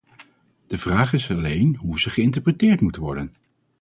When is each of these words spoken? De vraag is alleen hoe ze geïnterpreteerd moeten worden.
De 0.67 0.77
vraag 0.77 1.13
is 1.13 1.31
alleen 1.31 1.75
hoe 1.75 1.99
ze 1.99 2.09
geïnterpreteerd 2.09 2.81
moeten 2.81 3.01
worden. 3.01 3.31